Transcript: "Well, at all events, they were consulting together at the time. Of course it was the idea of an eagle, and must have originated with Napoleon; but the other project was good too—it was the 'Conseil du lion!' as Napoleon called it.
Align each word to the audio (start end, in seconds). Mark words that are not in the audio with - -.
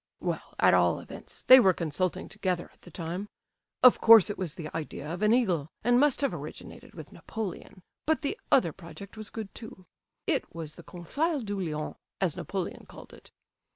"Well, 0.19 0.55
at 0.57 0.73
all 0.73 0.99
events, 0.99 1.43
they 1.43 1.59
were 1.59 1.75
consulting 1.75 2.27
together 2.27 2.71
at 2.73 2.81
the 2.81 2.89
time. 2.89 3.29
Of 3.83 4.01
course 4.01 4.31
it 4.31 4.37
was 4.39 4.55
the 4.55 4.75
idea 4.75 5.05
of 5.13 5.21
an 5.21 5.31
eagle, 5.31 5.69
and 5.83 5.99
must 5.99 6.21
have 6.21 6.33
originated 6.33 6.95
with 6.95 7.11
Napoleon; 7.11 7.83
but 8.07 8.21
the 8.21 8.35
other 8.51 8.73
project 8.73 9.15
was 9.15 9.29
good 9.29 9.53
too—it 9.53 10.55
was 10.55 10.73
the 10.73 10.81
'Conseil 10.81 11.41
du 11.41 11.59
lion!' 11.59 11.93
as 12.19 12.35
Napoleon 12.35 12.87
called 12.87 13.13
it. 13.13 13.29